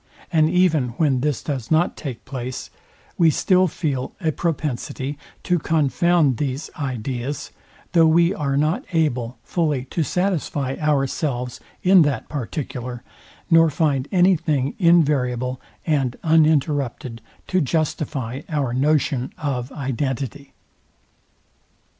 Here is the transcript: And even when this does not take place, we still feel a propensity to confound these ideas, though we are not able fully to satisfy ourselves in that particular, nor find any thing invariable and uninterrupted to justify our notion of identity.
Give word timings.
And 0.33 0.49
even 0.49 0.89
when 0.97 1.21
this 1.21 1.43
does 1.43 1.69
not 1.69 1.95
take 1.95 2.25
place, 2.25 2.71
we 3.19 3.29
still 3.29 3.67
feel 3.67 4.13
a 4.19 4.31
propensity 4.31 5.15
to 5.43 5.59
confound 5.59 6.37
these 6.37 6.71
ideas, 6.75 7.51
though 7.91 8.07
we 8.07 8.33
are 8.33 8.57
not 8.57 8.83
able 8.93 9.37
fully 9.43 9.85
to 9.91 10.01
satisfy 10.01 10.75
ourselves 10.81 11.59
in 11.83 12.01
that 12.01 12.29
particular, 12.29 13.03
nor 13.51 13.69
find 13.69 14.07
any 14.11 14.35
thing 14.35 14.73
invariable 14.79 15.61
and 15.85 16.15
uninterrupted 16.23 17.21
to 17.49 17.61
justify 17.61 18.41
our 18.49 18.73
notion 18.73 19.31
of 19.37 19.71
identity. 19.71 20.55